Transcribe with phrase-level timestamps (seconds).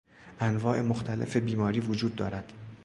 [0.41, 2.53] انواع مختلف بیماری وجود دارد.